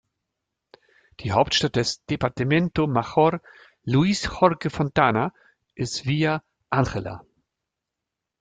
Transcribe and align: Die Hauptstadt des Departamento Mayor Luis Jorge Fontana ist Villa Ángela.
Die 1.19 1.31
Hauptstadt 1.31 1.75
des 1.75 2.03
Departamento 2.05 2.87
Mayor 2.87 3.39
Luis 3.83 4.23
Jorge 4.23 4.71
Fontana 4.71 5.31
ist 5.75 6.07
Villa 6.07 6.43
Ángela. 6.71 7.21